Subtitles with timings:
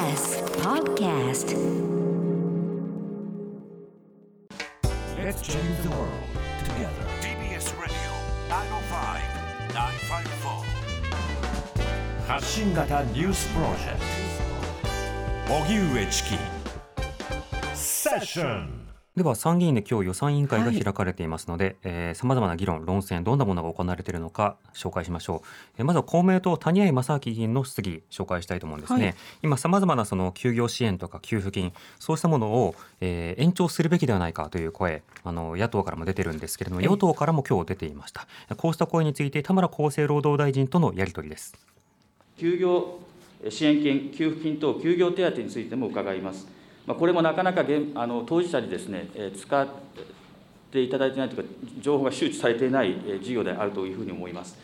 [0.00, 1.52] TBS Podcast
[5.22, 6.08] Let's change the world
[6.64, 7.04] together.
[7.20, 8.10] TBS Radio
[9.68, 10.64] 905-954
[12.26, 13.98] 発信型ニュースプロジェク
[15.46, 16.38] ト荻上チキ
[17.74, 18.79] セッション
[19.17, 21.75] では参議院で今日予算委員会が開かれていますので、
[22.15, 25.47] さまざまな議論、論戦、どんなものが行われているのか紹介しましょう。
[25.79, 29.03] えーまずは公明党、谷合正明議員の質疑、紹介したいと思うんですね。
[29.03, 38.27] はい今、さまざまなその休業支援とか給付金、そうしたものを、えー延長するべきではないかという声、あの野党からも出てるんですけれども、与党からも今日出ていました。
[38.55, 41.53] こうした声について、田村厚生労働大臣とのやり取りです。
[42.37, 42.99] 休業
[43.49, 46.60] 支援金、給付金等休業手当についても伺います。
[46.91, 47.63] まあ、これもなかなか
[47.95, 49.65] あの当事者にですね、え使っ
[50.69, 54.57] ていただいてないというか、情報が周知されていない事業であるというふうに思います。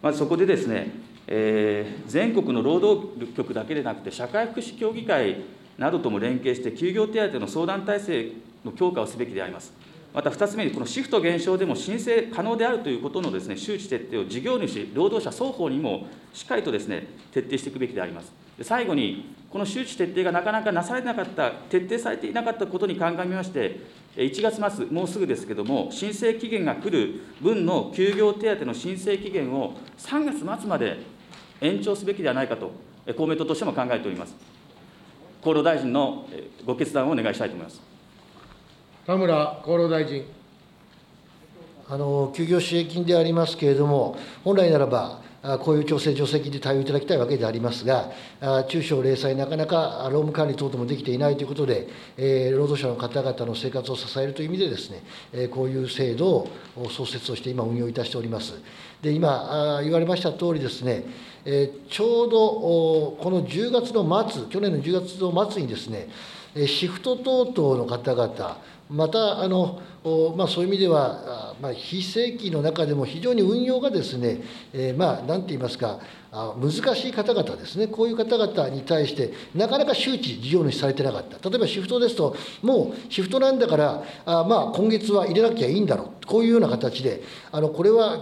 [0.00, 0.92] まずそこでですね、
[1.26, 5.38] えー全国の労働局だけでなくて、社会福祉協議会
[5.78, 8.32] などとも連携して、休業手当の相談体制
[8.64, 9.72] の強化をすべきであります。
[10.14, 18.32] また2つ目に、このシフト減少でも申請可能であるということのですね周知徹底を事業主、労働者双方にもしっかりとですね徹底していくべきであります。
[18.56, 23.80] で最後に、この周知徹底がなかなかなされなかった、徹底されていなかったことに鑑みまして、
[24.16, 30.98] 1月末、もうすぐですけれども、申請期限が来る分の休業手当の申請期限を3月末まで
[31.60, 32.72] 延長すべきではないかと、
[33.16, 34.34] 公明党としても考えております。
[35.40, 36.26] 厚労大臣の
[36.66, 37.87] ご決断をお願いしたいと思います。
[39.08, 40.22] 田村厚労大臣。
[41.88, 45.22] あの休業支援金でありますけれども、本来ならば、
[45.64, 48.12] こういう調整助成金で対応いただきたいわけでありますが、
[48.68, 51.88] 中小零細、なかなか労務管理等々もできていないということで、
[52.52, 56.50] 労働者の方々の生活を支えるという意味でですね、こういう制度を
[56.90, 58.60] 創設をして、今、運用いたしております。
[59.00, 61.04] で、今、言われました通りですね、
[61.88, 66.10] ちょうどこの10月の末、去年の10月の末にですね、
[66.66, 68.58] シフト等々の方々、
[68.90, 69.80] またあの、
[70.36, 74.40] まあ、そういう意味では、まあ、非正規の中でも非常に運用がですね、
[74.72, 75.98] えーまあ、なんて言いますか、
[76.30, 88.20] 難しい方々ですね、こういう方々に対して、なかなか周知、事業主されてなかった、例えばシフトですと、もうシフトなんだから、あまあ、今月は入れなきゃいいんだろう、こういうような形で、あのこれは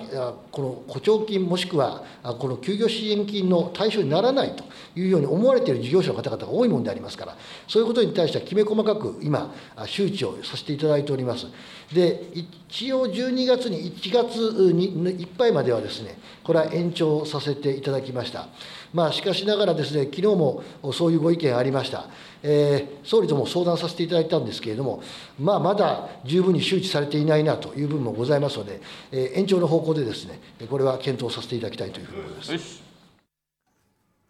[0.53, 2.05] この補聴金、もしくは
[2.39, 9.53] この休業支援金の対象にならないというように思われている事業者の方々が多いものでありますから、そういうことに対してはきめ細かく今、
[9.87, 11.47] 周知をさせていただいております。
[11.92, 14.87] で、一応12月に、1月に
[15.20, 18.48] いっぱいまではですね、これは延長させていただきました。
[18.92, 22.09] まあ、しかしながらですね、昨日もそういうご意見ありました。
[22.42, 25.00] えー総理とも相談させていただいたんですけれども、
[25.38, 28.81] まあ、まだ十分に周知されていないなという部分もございますので、
[29.12, 32.85] えー延長の方向でですね、これは検討させていただきたいというふうに思います。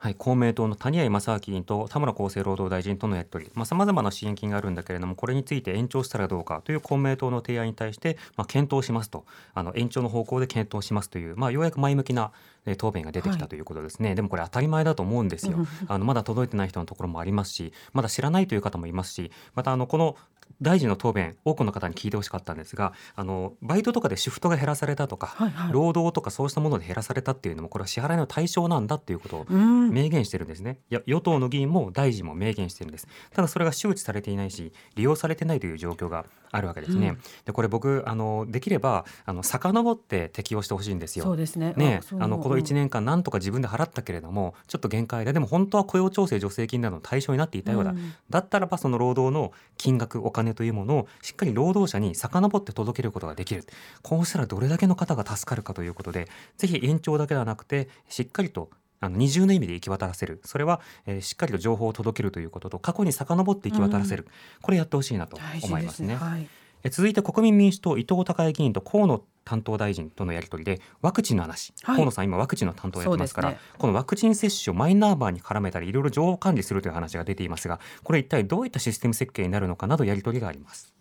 [0.06, 12.30] はい、公明党の谷合正明議員と田村厚生労働大臣とのやり取り、さまざ、まな支援金があるんだけれども、これについて延長したらどうかという公明党の提案に対して、まあ、検討しますと、あの延長の方向で検討しますという、まあ、ようやく前向きな
[12.66, 20.16] えー答弁が出てきたということですね、でもこれ、当たり前だと思うんですよ、あのまだ届いてない人のところもありますし、まだ知らないという方もいますし、またあのこの
[20.62, 30.78] 大臣の答弁、多くの方に聞いてほしかったんですが、あのバイトとかでシフトが減らされたとか、はいはい労働とかそうしたもので減らされたっていうのも、これは支払いの対象なんだっていうことをうん明言してるんですね。
[30.90, 33.06] いや与党の議員も大臣も明言してるんです。
[33.34, 37.16] ただそれが周知されていないし、利用されてないという状況があるわけですね。
[37.44, 41.24] でこれ僕あのできればあの遡って適用してほしいんですよ。
[41.24, 53.64] そうですねねあのこの1年間なんとか自分で払ったけれどもちょっと限界ででも本当は雇用調整助成金などの対象になっていたようだ、うんだったらばその労働の金額お金というものをしっかり労働者に遡って届けることができる
[54.02, 58.70] こうしたらどれだけの方が助かるかということでぜひ延長だけではなくてしっかりと
[59.00, 64.26] あの二重の意味で行き渡らせるそれは、えーしっかりと情報を届けるということと過去に遡って行き渡らせる、
[64.62, 66.14] これやってほしいなと思いますね。
[66.14, 66.28] ですね。
[66.30, 66.48] はい。
[66.84, 80.96] え続いて国民民主党伊藤孝恵議員と河野担当大臣とのやり取りでワクチンの話、はい河野さん今ワクチンの担当をやってますからそうですこのワクチン接種をマイナンバーに絡めたりいろいろ情報管理するという話が出ていますがこれ一体どういったシステム設計になるのかなどやり取りがあります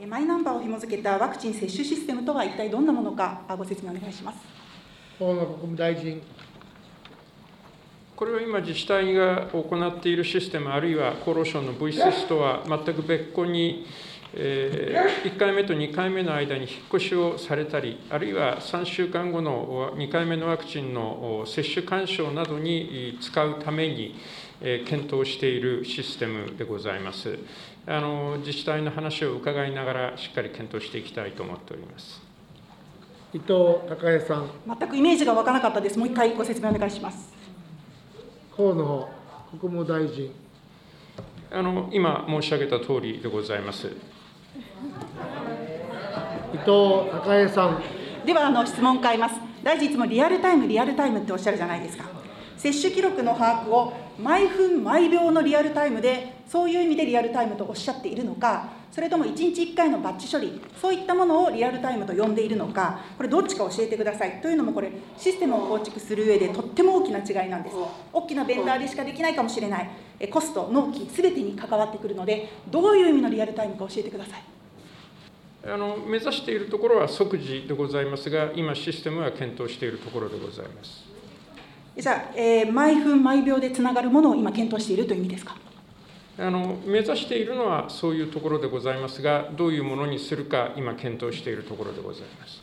[0.00, 4.38] えーマイナンバーを紐付けたワクチン接種システムとは一体どんなものか、あご説明お願いします。
[5.18, 6.22] 河野国務大臣。
[8.14, 13.86] これは今、自治体が行っているシステム、あるいは厚労省の VSS とは全く別個に、
[14.34, 24.14] えー1回目と2回目の間に引っ越しをされたり、あるいは3週間後の2回目のワクチンの接種勧奨などに使うために、
[24.60, 27.38] えー検討しているシステムでございます。
[27.86, 32.20] あの自治体の話を伺いながら、しっかり検討していきたいと思っております。
[33.32, 33.48] 伊藤
[33.88, 34.50] 孝恵さん。
[34.66, 35.98] 全くイメージが湧かなかったです。
[35.98, 37.32] もう一回ご説明お願いします。
[38.56, 39.10] 河野
[39.50, 40.30] 国務大臣。
[41.50, 43.90] あの今申し上げた通りでございます。
[46.58, 47.82] 伊藤孝恵さん。
[48.26, 49.36] ではあの質問変えます。
[49.62, 52.04] 大臣いつもリアルタイム、リアルタイムっておっしゃるじゃないですか。
[52.56, 64.40] 接種記録の把握を毎分毎秒のリアルタイムで、そういう意味でリアルタイムとおっしゃっているのか、それとも1日1回のバッチ処理、そういったものをリアルタイムと呼んでいるのか、これ、どっちか教えてください。
[64.42, 67.76] というのも、これ、システムを構築する上でとっても大きな違いなんです。
[68.12, 69.90] 大きなベンダーでしかできないかもしれない、
[70.30, 74.57] コスト、納期、すべてに関わってくるので、どういう意味のリアルタイムか教えてください。
[75.64, 81.04] あの目指しているところは即時でございますが、今、システムは検討しているところでございます。
[81.96, 85.56] じゃあ、えー、毎分毎秒でつながるものを今、検討しているという意味ですか？
[86.38, 92.62] あの目指しているのはそういうところでございますが、どういうものにするか、今、検討しているところでございます。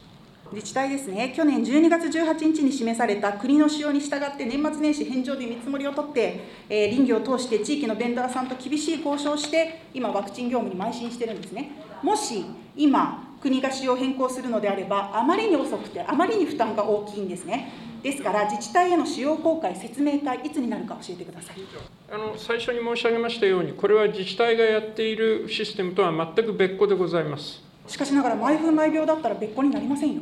[0.52, 6.40] 自治体ですね、去年12月18日に示された国の仕様に従って、年末年始返上で見積もりを取って、
[6.70, 11.72] えー、林業を通して地域のベンダーさんと厳しい交渉をして、今、ワクチン業務に邁進してるんですね。
[12.04, 12.46] もし
[12.78, 17.72] 今、国が仕様を変更するのであれば、あまりに遅くて、あまりに負担が大きいんですね。
[18.04, 21.56] ですから、自治体への使用公開、説明会、いつになるか教えてください
[22.12, 27.65] あの最初に申し上げましたように、これは自治体がやっているシステムとは全く別個でございます。
[27.88, 30.22] しかしながら、毎分毎秒だったら別個になりませんよ。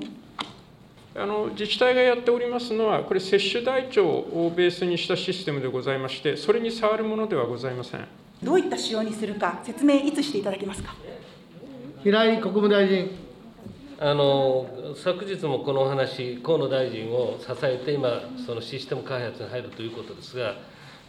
[1.15, 8.07] あの自治体がやっておりますのは、これ、接種台帳をベースにしたシステムでございまして、それに触るものではございません。
[8.41, 10.95] どういった仕様にするか、説明、いつしていただけますか？
[12.03, 13.11] 平井国務大臣。
[13.99, 14.65] あの
[14.95, 20.55] 昨日もこのお話、河野大臣を支えて今、そのシステム開発に入るということですが、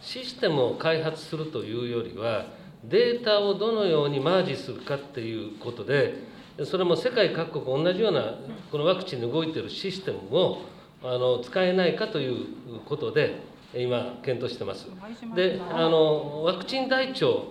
[0.01, 2.45] システムを開発するというよりは、
[2.83, 8.35] データをどのようにマージするかっていうことで、それも世界各国同じような
[8.71, 10.61] このワクチンで動いているシステムを
[11.03, 12.47] あの使えないかという
[12.85, 13.41] ことで、
[13.75, 14.87] 今、検討してます。
[15.35, 17.47] であの、ワクチン台帳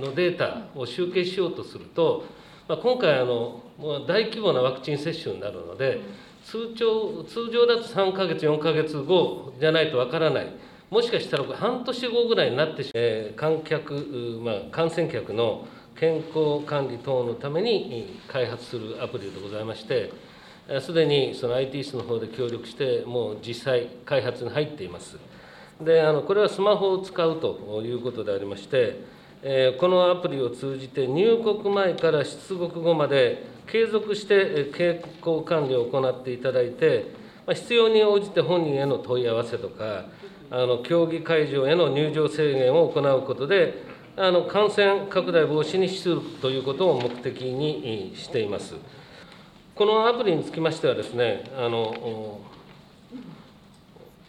[0.00, 2.24] のデータを集計しようとすると、
[2.68, 3.62] まあ、今回あの、
[4.06, 6.00] 大規模なワクチン接種になるので、
[6.44, 10.52] 通常通常だと3か月、4か月後じゃないとわからない、
[10.90, 13.94] もしかしたら半年後ぐらいになってしまう、えー、観客、
[14.42, 15.66] まあ、感染客の
[16.00, 20.10] 健康管理等のために開発するアプリでございまして、
[20.80, 25.18] すでにその IT 室の方で協力して、もう実際、開発に入っています。
[25.78, 29.00] であのこれはスマホを使うということでありまして、
[29.42, 37.12] え、このアプリを通じて入国前から出国後まで継続して健康管理を行っていただいて、
[37.46, 40.06] ま、必要に応じて本人への問い合わせとか、
[40.50, 43.89] あの競技会場への入場制限を行うことで、
[44.22, 48.74] あの感染拡大防止に資するということを目的にしています。
[49.74, 52.42] このアプリにつきましてはですね、あの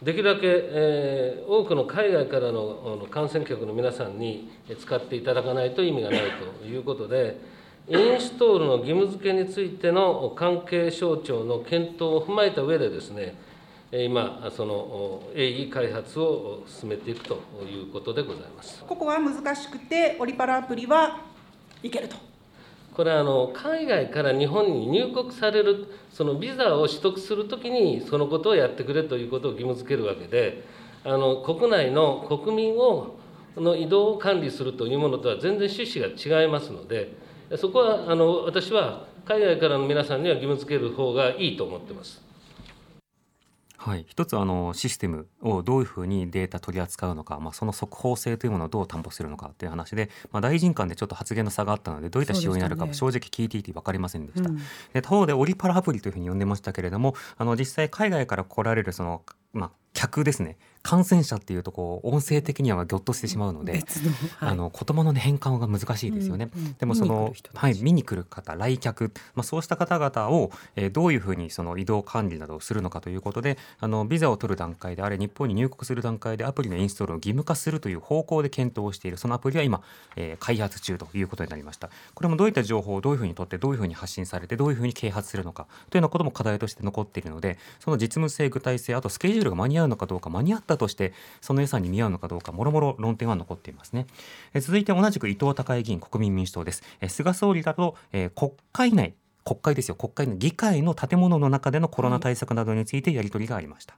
[0.02, 4.50] できるだけ、えー、多くの海外からの感染客の皆さんに
[4.80, 6.22] 使っていただかないと意味がない
[6.62, 7.42] ということで、
[7.90, 13.36] インストールの義務付けについての関係省庁の検討を踏まえた上でですね、
[13.92, 17.36] 今、その AE 開発を進めていくと
[17.70, 21.20] いうことでございますここは難しくて、オリパラアプリは
[21.84, 22.16] いけると。
[22.94, 30.66] これはあの海外から日本に入国されるそのビザを取得するときにそのことをやってくれということを義務付けるわけで
[31.06, 33.16] あの国内の国民を
[33.56, 37.14] の移動を管理するというものとは全然趣旨が違いますので
[37.57, 42.31] そこはあの私は海外からの皆さんには義務付ける方がいいと思ってます。
[43.83, 54.50] はい、一つあのシステムをどういうふうにデータ取り扱うのか、まあ、その速報性というものをどう担保するのかという話で、まあ、大臣間でちょっと発言の差があったのでどういった仕様になるか正直聞いていて分かりませんでした。
[54.50, 59.23] で、ね、他方でオリパラアプリというふうに呼んでましたけれどもあの実際海外から来られるその、
[59.54, 63.84] まあ、客ですね感染者っていうとこう音声的にはぎょっとしてしまうので、はい、
[64.40, 66.50] あの言葉の、ね、変換が難しいですよね。
[66.56, 79.84] うんうん、でもそのはい見に来る方来客、まあ、そうした方々を、えー、どういうふうにその移動管理などをするのかということであのビザを取る段階であれ日本に入国する段階でアプリのインストールを義務化するという方向で検討をしているそのアプリは今、
[80.16, 81.90] えー、開発中ということになりました。
[82.16, 94.06] これもどういった情報をどういうふうに取ってどういうふうに発信されてどういうふうに啓発するのかというようなことも課題として残っているのでその実務性具体性あとスケジュールが間に合うのかどうか間に合ったとしてその予算に見合うのかどうかもろもろ論点は残っていますね。
[94.54, 96.83] え続いて同じく伊藤孝恵議員国民民主党です。
[97.02, 99.95] え菅総理だと、えー、国会内国会ですよ。
[99.95, 103.95] 国会の議会の建物の中でのコロナ対策などについてやり取りがありました、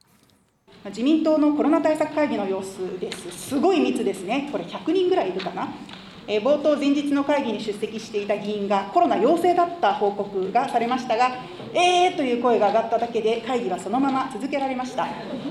[0.85, 3.31] 自民党のコロナ対策会議の様子です。
[3.31, 4.49] すごい密ですね。
[4.51, 5.73] これ100人ぐらいいるかな
[6.25, 11.31] え冒頭、前日の会議に出席していた議員がコロナ陽性だった報告がされましたが、
[11.73, 15.05] えーという声が上がっただけで、会議はそのまま続けられました。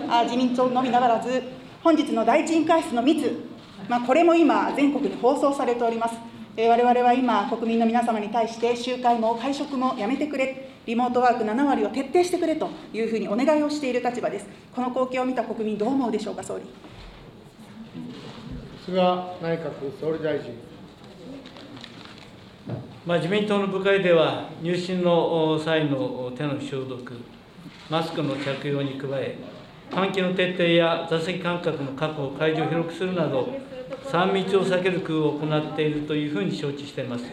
[0.08, 1.42] あ自民党のみならず、
[1.82, 3.44] 本日の第一委員会室の密、
[3.88, 6.14] まあ、これも今、全国に放送されております。
[6.56, 14.46] えー我々は今、国民の皆様に対して、集会も会食もやめてくれ、リモートワーク7割を徹底してくれというふうにお願いをしている立場です。
[14.74, 16.64] この光景を見た国民、どう思うでしょうか、総理。
[18.84, 18.98] 菅
[19.40, 20.54] 内閣総理大臣。
[23.06, 27.12] まあ、自民党の部会では、入信の際の手の消毒、
[27.88, 29.38] マスクの着用に加え、
[29.88, 33.48] 換気の徹底や座席間隔の確保、会場を広くするなど、
[34.06, 37.24] 3密を避ける工夫を行っているというふうに承知しています。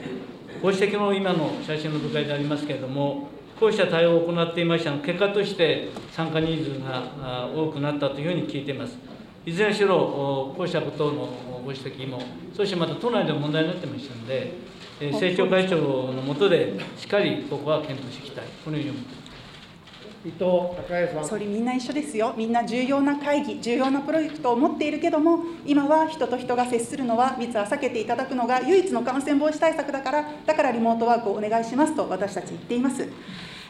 [0.61, 3.29] ご指摘の今の写真の部会でありますけれども、
[3.59, 9.18] こうした対応を行っていましたが、結果として参加人数が多くなったというふうに聞いています。
[9.49, 11.27] いずれにしろ、おこうしたことの
[11.65, 12.21] ご指摘も、
[12.55, 14.53] そしてまた都内でも問題になってましたので、
[15.01, 15.77] えー政調会長
[16.13, 19.29] の下で、しっかりここは検討していきたい、このように思っています。
[20.27, 20.39] 伊藤
[20.87, 21.25] 孝恵さん。
[21.25, 33.07] 総理、みんな一緒ですよ、みんな重要な会議、重要なプロジェクトを持っているけども、今は人と人が接するのは、密は避けていただくのが唯一の感染防止対策だから、だからリモートワークをお願いしますと、私たち言っています。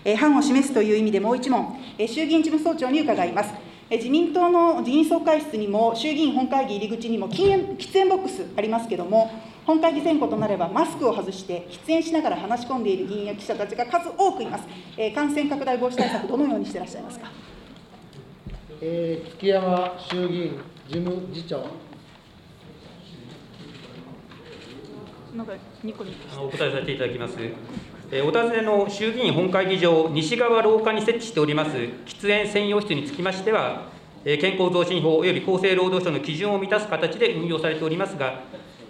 [0.03, 3.68] えー範を示すという意味でもう一問、えー衆議院事務総長に伺います。
[3.91, 9.31] えー自民党の議員総会室にも、衆議院本会議入り口にも禁煙喫煙ボックスありますけれども、
[9.65, 14.65] 本会議前後となれば、マスクを外して、喫煙しながら話し込んでいる議員や記者たちが数多くいます。
[14.96, 17.31] えー感染拡大防止対策、どのようにしていらっしゃいますか？
[18.81, 21.65] えー、月山衆議院事務次長。
[25.36, 25.53] なんか
[25.84, 27.38] ニコニコお答えさせていただきます。
[28.11, 33.83] お尋ねの衆議院本会議場西側廊下に設置しております喫煙専用室につきましては、
[34.25, 38.41] 健康増進法及び厚生労働省の基準を満たす形で運用されておりますが、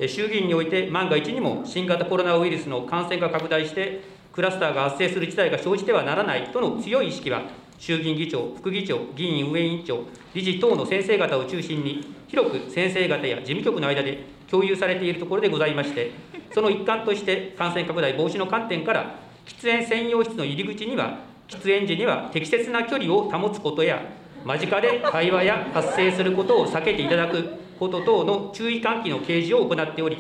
[0.08, 4.00] 衆議院において万が一にも新型コロナウイルスの感染が拡大して、
[4.32, 7.42] クラスターが発生する事態が生じてはならないとの強い意識は、
[7.78, 16.12] 衆議院議長、副議長、議院運営委員長、理事等の先生方を中心に、広く先生方や事務局の間で共有されているところでございまして、
[16.54, 19.16] その一環として、感染拡大防止の観点から、
[19.46, 24.02] 喫煙専用室の入り口には、喫煙時には適切な距離を保つことや、
[24.46, 30.18] 間近で会話や発生することを避けていただくこと等の注意喚起の掲示を行っており、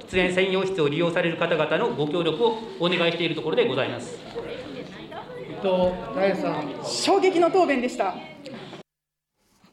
[0.00, 4.18] 喫煙専用室を利用される方々のご協力をお願いしているところでございます。
[5.50, 6.68] 伊藤孝恵さん。
[6.84, 8.14] 衝撃の答弁でした。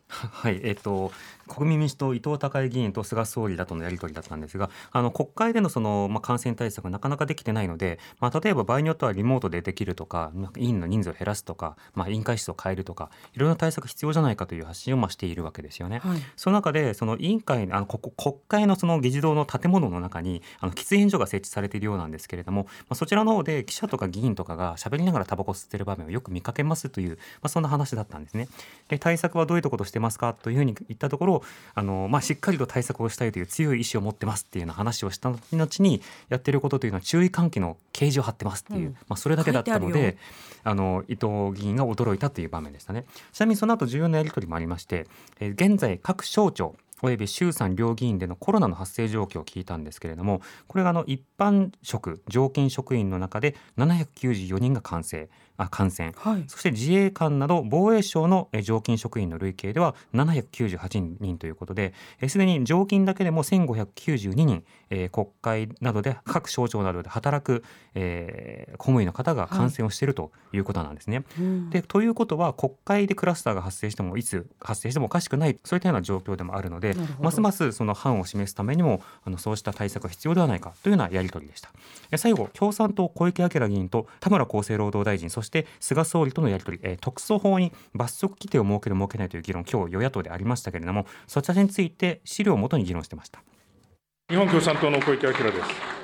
[0.08, 1.12] はい、えっと、
[1.48, 16.00] 国民民主党、伊藤孝恵議員と菅総理らとのやり取りだったんですが、あの国会でのその、まあ、感染対策がなかなかできてないので、まあ、例えば場合によってはリモートでできるとか、委員の人数を減らすとか、まあ、委員会室を変えるとか、いろんな対策必要じゃないかという発信をまあしているわけですよね。
[16.00, 28.48] はいその中で、その委員会、あのここ国会のその議事堂の建物の中に、あの喫煙所が設置されているようなんですけれども、まあ、そちらの方で記者とか議員とかが喋りながらタバコ吸ってる場面をよく見かけますという、まあ、そんな話だったんですね。
[28.90, 31.35] で対策はどういうところとしてますかというふうに言ったところ
[31.74, 38.94] あの、まあ、しっかりと対策をしたいという強い意志を持ってますっていうような話をした後にやってることというのは注意喚起の掲示を貼ってますっていう、うん。
[39.08, 40.18] まあ、それだけだったので
[40.64, 43.06] あの伊藤議員が驚いたという場面でしたね。
[43.34, 45.08] ちなみにその後重要なやり取りもありまして、
[45.40, 55.28] えー現在各省庁および衆参両議員でのコロナの発生状況を聞いたんですけれどもこれがあの一般職常勤職員の中で794人が感染あ
[55.58, 56.44] 感染、はい。
[56.48, 71.24] そして自衛官など防衛省のえー常勤職員の累計では798人ということで、えーすでに常勤だけでも1592人、えー国会などで各省庁などで働く、えー公務員の方が感染をしているということなんですね。
[71.40, 71.70] うん。
[71.70, 81.70] でということは国会でクラスターが発生してもいつ発生してもおかしくないそういったような状況でもあるのでますますその範を示すためにもあのそうした対策が必要ではないかというようなやり取りでした。
[82.12, 93.42] え最後共産党小池晃議員と田村厚生労働大臣そして菅総理とのやり取り、えー特措法に罰則規定を設ける設けないという議論今日与野党でありましたけれどもそちらについて資料をもとに議論してました。
[94.28, 95.96] 日本共産党の小池晃です。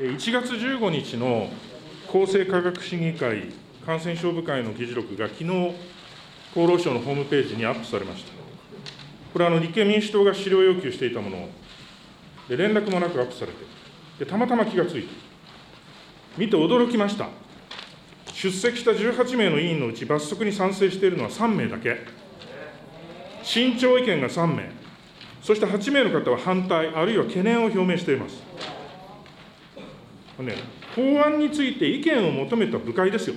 [0.00, 1.48] 1月15日の
[2.08, 3.52] 厚生科学審議会
[3.86, 5.70] 感染症部会の議事録がきのう
[6.50, 8.32] 厚労省のホームページにアップされました。
[9.32, 11.48] これはあの立憲民主党が資料要求していたもの
[12.48, 13.64] で連絡もなくアップされて
[14.18, 15.08] でたまたま気がついて
[16.36, 17.28] 見て驚きました。
[18.42, 21.98] 出席した18名の委員のうち罰則に賛成しているのは3名だけ。
[23.44, 24.68] 慎重意見が3名。
[25.40, 28.42] そして8名の方は反対、あるいは懸念を表明しています。
[30.40, 30.56] ね、
[30.96, 33.36] 法案について意見を求めた部会ですよ。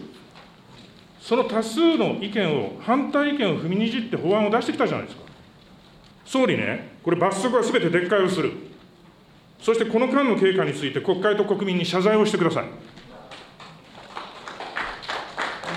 [1.21, 5.23] その多数の意見を、反対意見を踏みにじって法案を出してきたじゃないですか。
[6.25, 8.53] 総理ね、これ罰則はすべて撤回をする。
[9.61, 12.65] そしてこの間の経過について国会と国民に謝罪をしてください。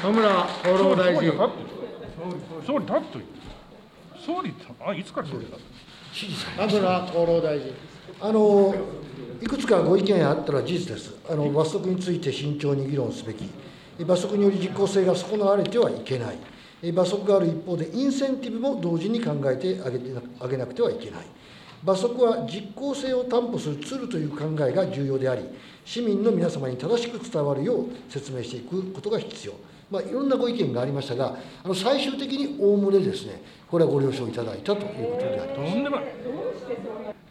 [0.01, 1.33] 田村厚労大臣。
[2.65, 3.29] 総理、立っといて。
[4.25, 5.57] 総理、あ、いつから総理だ
[6.57, 7.73] 田村厚労大臣。
[8.21, 8.75] あの
[9.41, 11.15] いくつかご意見あったら事実です。
[11.29, 13.49] あの罰則について慎重に議論すべき。
[14.05, 16.93] 罰則により実効性が損なわれてはいけない。
[16.93, 17.49] 罰則がある。
[17.49, 21.27] 一方で、インセンティブも同時に考えてあげてあげなくてはいけない。
[21.83, 23.77] 罰則は実効性を担保する。
[23.77, 25.43] ツールという考えが重要であり、
[25.85, 27.65] 市民の皆様に正しく伝わる。
[27.65, 29.55] よう説明していくことが必要。
[29.91, 35.73] まあ、いろんなご意見がありましたが、あの最終的におおむねですね、これはご了承いただいたということであります。
[35.73, 36.05] とんでもない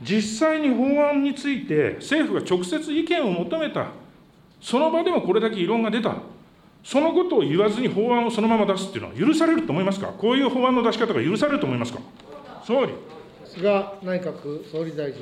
[0.01, 3.87] 実際に法案について政府が直接意見を求めた、
[4.61, 6.15] その場でもこれだけ異論が出た、
[6.83, 11.99] そのことを言わずに法案をそのまま出すっていうのは許されると思いますか、こういう法案の出し方が許されると思いますか、
[12.63, 12.93] 総理。
[13.45, 15.21] 菅内閣総理大臣。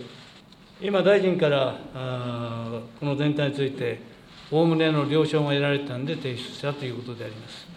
[0.82, 4.15] 今、大臣からあこの全体について、
[4.52, 7.68] おおむねの了承が得られたんで提出したということであります。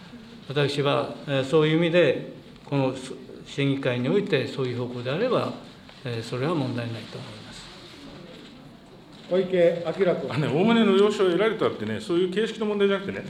[0.47, 2.33] 私は、えそういう意味で、
[2.65, 2.93] この
[3.45, 5.53] 審議会においてそういう方向であれば、
[6.05, 7.65] えそれは問題ないと思います。
[9.29, 10.33] 小池晃君。
[10.33, 13.25] あのね、おおむねの了承を得られたってね、そういう形式の問題じゃなくてね、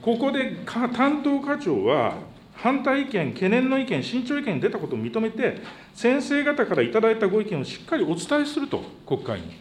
[0.00, 2.14] ここでか担当課長は、
[2.54, 5.58] 反対意見、懸念の意見、慎重意見に出たことを認めて、
[5.94, 9.56] 先生方からいただいたご意見をしっかりお伝えすると、国会に。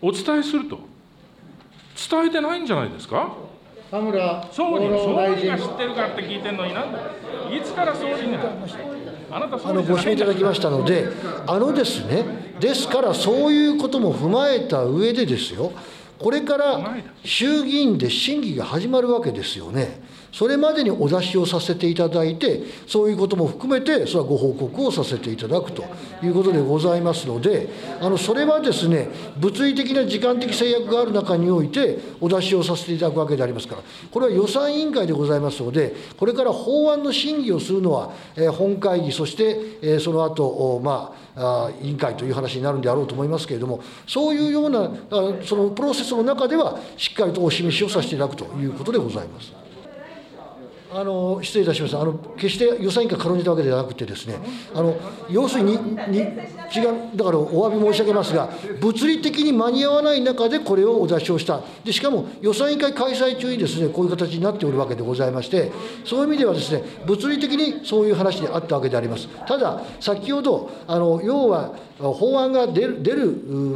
[0.00, 0.91] お伝えすると。
[2.10, 3.32] 伝えてないんじゃないですか？
[3.90, 5.68] 田村総理、総理が臣。
[5.68, 8.36] 知ってるからって聞いてるのになんだいつから総理に
[9.30, 11.08] あなたご指名いただきましたので、
[11.46, 15.72] あのですね、ですからそういうことも踏まえた上でですよ、
[16.18, 16.94] これから
[17.24, 20.00] 衆議院で審議が始まるわけですよね。
[20.32, 25.84] それまでにお出しをさせていただいて、そういうことも含めて、それはご報告をさせていただくと
[26.22, 27.68] いうことでございますので、
[28.00, 44.88] あのそれはですね、物理的な時間的制約がある中において、お出しをさせていただくわけでありますから、これは予算委員会でございますので、これから法案の審議をするのは、えー本会議、そして、えーその後、おまあ、あ委員会という話になるんであろうと思いますけれども、そういうような、あ
[45.44, 49.61] そのプロセスの中では、しっかりとお示しをさせていただくということでございます。
[50.94, 54.36] あの失礼いたしましたあの、決して予算委員会軽んじたわけではなくてですね、
[54.74, 54.94] あの
[55.30, 65.72] 要するにに違う、だからお詫び申し上げますが、物理的に間に合わない中でこれをお出しをした、でしかも予算委員会開催中にですねこういう形になっておるわけでございまして、
[66.04, 69.28] そういう意味ではですね物理的にそういう話であったわけであります。
[69.46, 73.26] ただ、先ほど、あの要は法案が出る出る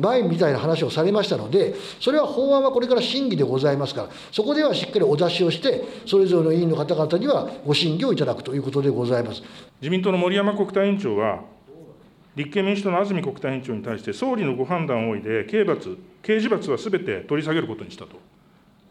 [0.03, 9.43] 前みたいな話をされましたので、それは法案はこれから審議でございますから、そこではしっかりお出しをして、それぞれの委員の方々にはご審議をいただくということでございます。
[9.81, 11.41] 自民党の森山国対委員長は、
[12.35, 18.17] 立憲民主党の安住国対委員長に対して、総理のご判断をおいで、刑罰、刑事罰はすべて取り下げることにしたと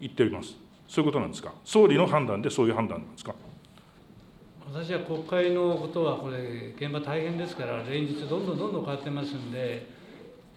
[0.01, 0.55] 言っております。
[0.87, 1.53] そういうことなんですか？
[1.63, 3.35] 総理の判断でそういう判断なんですか？
[4.73, 9.93] 私は国会のことは、これ、現場大変ですから、連日どんどんどんどん変わってますんで、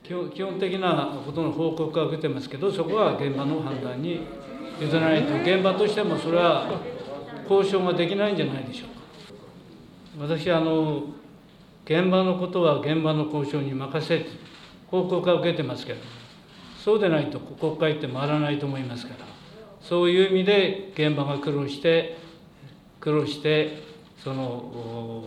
[0.03, 4.27] 基本基本的なことの報告は受けてますけど、そこは現場の判断に
[4.81, 6.81] 委ねないと、現場としてもそれは
[7.49, 8.89] 交渉ができないんじゃないでしょう
[10.21, 10.29] か。
[10.29, 11.05] 私あの
[11.85, 14.27] 現場のことは現場の交渉に任せて、
[14.89, 16.01] 報告は受けてますけど、
[16.85, 19.27] そうでないと国会って回らないと思いますから、
[19.81, 22.19] そういう意味で現場が苦労して、
[23.01, 23.83] 苦労して、
[24.23, 25.25] その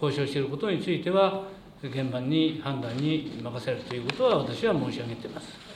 [0.00, 1.44] 交渉していることについては、
[1.82, 5.71] 現場に判断に任せるということは、私は申し上げています。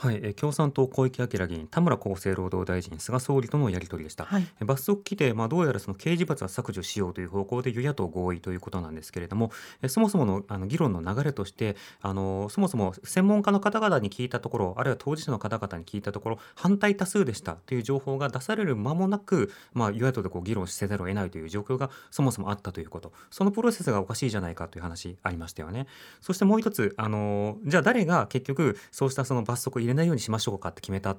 [0.00, 4.26] はい、えー共産党小池晃議員、田村厚生労働大臣、菅総理とのやり取りでした。
[4.26, 9.50] はいえー罰則規定、まあ、どうやらその刑事罰は削除しようという方向で与野党合意ということなんですけれども、
[9.82, 25.88] えーそもそものあの議論の流れとして、あのそもそも専門家の方々に聞いたところ、あるいは当事者の方々に聞いたところ、反対多数でしたという情報が出される間もなく、まあ、与野党でこう議論せざるを得ないという状況がそもそもあったということ、そのプロセスがおかしいじゃないかという話ありましたよね。
[26.20, 31.16] そしてもう一つ、あのじゃあ誰が結局そうしたその罰則を入れないようにしましょうかって決めた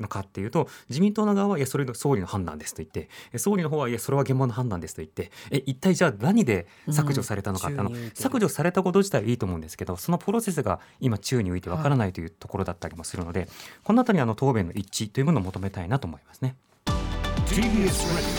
[0.00, 13.48] のかっていうと自民党の側はいやそれが総理の判断ですと言ってえ総理の方はいやそれは現場の判断ですと言ってえ一体じゃあ何で削除されたのかうん宙に浮いてる削除されたこと自体はいいと思うんですけどそのプロセスが今宙に浮いてわからないというところだったりもするので、
[13.84, 16.56] このあたりあの答弁の一致というものを求めたいなと思いますね。
[17.46, 18.32] TBS